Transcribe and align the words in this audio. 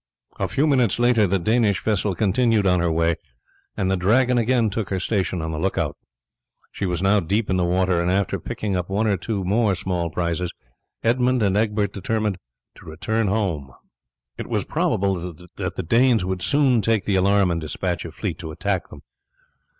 A 0.39 0.47
few 0.47 0.65
minutes 0.65 0.97
later, 0.97 1.27
the 1.27 1.37
Danish 1.37 1.83
vessel 1.83 2.15
continued 2.15 2.65
on 2.65 2.79
her 2.79 2.91
way, 2.91 3.17
and 3.77 3.91
the 3.91 3.95
Dragon 3.95 4.35
again 4.39 4.71
took 4.71 4.89
her 4.89 4.99
station 4.99 5.43
on 5.43 5.51
the 5.51 5.59
look 5.59 5.77
out. 5.77 5.95
She 6.71 6.87
was 6.87 7.03
now 7.03 7.19
deep 7.19 7.51
in 7.51 7.57
the 7.57 7.63
water, 7.63 8.01
and 8.01 8.09
after 8.09 8.39
picking 8.39 8.75
up 8.75 8.89
one 8.89 9.05
or 9.05 9.15
two 9.15 9.43
more 9.43 9.75
small 9.75 10.09
prizes, 10.09 10.51
Edmund 11.03 11.43
and 11.43 11.55
Egbert 11.55 11.93
determined 11.93 12.39
to 12.77 12.87
return 12.89 13.27
home. 13.27 13.71
It 14.39 14.47
was 14.47 14.65
probable 14.65 15.35
that 15.57 15.75
the 15.75 15.83
Danes 15.83 16.25
would 16.25 16.41
soon 16.41 16.81
take 16.81 17.05
the 17.05 17.15
alarm 17.17 17.51
and 17.51 17.61
despatch 17.61 18.03
a 18.03 18.09
fleet 18.11 18.39
to 18.39 18.49
attack 18.49 18.87
them. 18.87 19.01